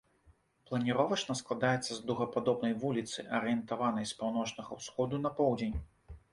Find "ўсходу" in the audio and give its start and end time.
4.83-5.25